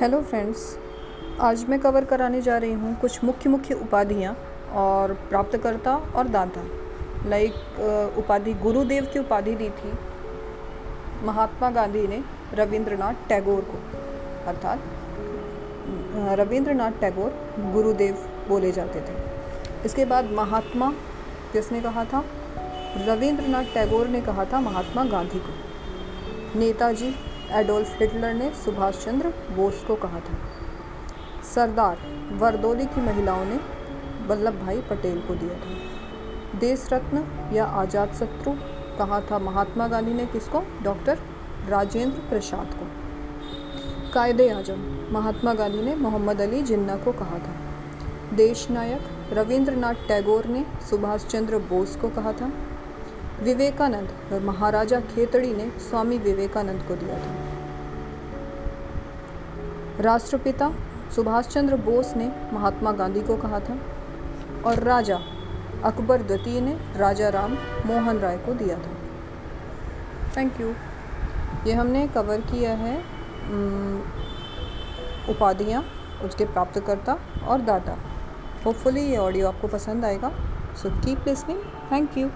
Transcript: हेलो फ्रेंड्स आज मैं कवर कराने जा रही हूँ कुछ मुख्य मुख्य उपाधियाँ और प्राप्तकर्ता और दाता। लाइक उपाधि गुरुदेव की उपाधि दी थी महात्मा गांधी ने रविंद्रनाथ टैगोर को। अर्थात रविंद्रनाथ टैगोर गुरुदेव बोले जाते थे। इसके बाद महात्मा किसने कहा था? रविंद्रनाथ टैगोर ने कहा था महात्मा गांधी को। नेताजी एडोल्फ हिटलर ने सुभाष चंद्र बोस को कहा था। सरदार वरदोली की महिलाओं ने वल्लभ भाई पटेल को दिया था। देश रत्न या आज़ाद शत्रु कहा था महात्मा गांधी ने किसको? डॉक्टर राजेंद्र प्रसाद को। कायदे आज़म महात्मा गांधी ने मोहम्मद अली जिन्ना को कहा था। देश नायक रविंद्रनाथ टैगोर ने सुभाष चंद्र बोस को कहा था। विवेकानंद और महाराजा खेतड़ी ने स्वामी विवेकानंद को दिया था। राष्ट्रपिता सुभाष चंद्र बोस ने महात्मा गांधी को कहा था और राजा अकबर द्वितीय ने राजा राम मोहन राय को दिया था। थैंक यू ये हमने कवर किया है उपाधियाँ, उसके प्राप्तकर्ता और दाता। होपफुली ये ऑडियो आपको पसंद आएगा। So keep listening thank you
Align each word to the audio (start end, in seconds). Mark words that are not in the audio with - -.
हेलो 0.00 0.20
फ्रेंड्स 0.20 0.62
आज 1.40 1.64
मैं 1.68 1.78
कवर 1.80 2.04
कराने 2.04 2.40
जा 2.42 2.56
रही 2.58 2.72
हूँ 2.72 2.94
कुछ 3.00 3.22
मुख्य 3.24 3.50
मुख्य 3.50 3.74
उपाधियाँ 3.74 4.34
और 4.76 5.12
प्राप्तकर्ता 5.28 5.94
और 6.16 6.28
दाता। 6.28 6.64
लाइक 7.28 8.16
उपाधि 8.18 8.52
गुरुदेव 8.54 9.04
की 9.12 9.18
उपाधि 9.18 9.54
दी 9.54 9.68
थी 9.68 9.92
महात्मा 11.26 11.70
गांधी 11.70 12.06
ने 12.08 12.22
रविंद्रनाथ 12.54 13.28
टैगोर 13.28 13.60
को। 13.70 13.78
अर्थात 14.50 14.82
रविंद्रनाथ 16.40 17.00
टैगोर 17.00 17.30
गुरुदेव 17.72 18.28
बोले 18.48 18.72
जाते 18.72 19.00
थे। 19.00 19.14
इसके 19.84 20.04
बाद 20.04 20.30
महात्मा 20.32 20.90
किसने 21.52 21.80
कहा 21.80 22.04
था? 22.04 22.24
रविंद्रनाथ 23.06 23.72
टैगोर 23.74 24.08
ने 24.08 24.20
कहा 24.20 24.44
था 24.44 24.60
महात्मा 24.60 25.04
गांधी 25.06 25.38
को। 25.38 26.58
नेताजी 26.58 27.14
एडोल्फ 27.52 28.00
हिटलर 28.00 28.34
ने 28.34 28.50
सुभाष 28.54 29.04
चंद्र 29.04 29.28
बोस 29.56 29.84
को 29.86 29.94
कहा 29.94 30.20
था। 30.20 30.38
सरदार 31.54 31.98
वरदोली 32.32 32.84
की 32.84 33.00
महिलाओं 33.00 33.44
ने 33.44 33.58
वल्लभ 34.26 34.60
भाई 34.60 34.80
पटेल 34.80 35.20
को 35.20 35.34
दिया 35.34 35.54
था। 35.54 36.58
देश 36.58 36.88
रत्न 36.92 37.24
या 37.54 37.64
आज़ाद 37.64 38.12
शत्रु 38.12 38.52
कहा 38.98 39.20
था 39.20 39.38
महात्मा 39.38 39.88
गांधी 39.88 40.12
ने 40.12 40.26
किसको? 40.26 40.62
डॉक्टर 40.82 41.18
राजेंद्र 41.68 42.18
प्रसाद 42.20 42.74
को। 42.74 42.86
कायदे 44.12 44.48
आज़म 44.48 44.82
महात्मा 45.12 45.54
गांधी 45.54 45.82
ने 45.82 45.94
मोहम्मद 45.96 46.40
अली 46.40 46.62
जिन्ना 46.62 46.96
को 46.96 47.12
कहा 47.12 47.38
था। 47.38 47.54
देश 48.36 48.70
नायक 48.70 49.32
रविंद्रनाथ 49.32 50.08
टैगोर 50.08 50.46
ने 50.46 50.64
सुभाष 50.90 51.26
चंद्र 51.26 51.58
बोस 51.58 51.96
को 51.96 52.08
कहा 52.08 52.32
था। 52.32 52.52
विवेकानंद 53.42 54.08
और 54.32 54.40
महाराजा 54.40 55.00
खेतड़ी 55.06 55.52
ने 55.54 55.70
स्वामी 55.80 56.18
विवेकानंद 56.18 56.82
को 56.88 56.94
दिया 56.94 57.18
था। 57.18 57.34
राष्ट्रपिता 60.00 60.72
सुभाष 61.16 61.46
चंद्र 61.46 61.76
बोस 61.82 62.12
ने 62.16 62.30
महात्मा 62.52 62.92
गांधी 62.92 63.20
को 63.22 63.36
कहा 63.36 63.60
था 63.60 63.78
और 64.66 64.82
राजा 64.82 65.18
अकबर 65.84 66.22
द्वितीय 66.22 66.60
ने 66.60 66.76
राजा 66.96 67.28
राम 67.28 67.56
मोहन 67.86 68.18
राय 68.18 68.38
को 68.38 68.52
दिया 68.54 68.76
था। 68.78 68.94
थैंक 70.36 70.60
यू 70.60 70.68
ये 71.66 71.72
हमने 71.72 72.06
कवर 72.08 72.40
किया 72.42 72.72
है 72.74 72.96
उपाधियाँ, 75.28 75.82
उसके 76.24 76.44
प्राप्तकर्ता 76.44 77.18
और 77.46 77.60
दाता। 77.60 77.96
होपफुली 78.64 79.00
ये 79.02 79.16
ऑडियो 79.16 79.48
आपको 79.48 79.68
पसंद 79.68 80.04
आएगा। 80.04 80.30
So 80.74 80.90
keep 81.00 81.28
listening 81.28 81.60
thank 81.92 82.18
you 82.18 82.28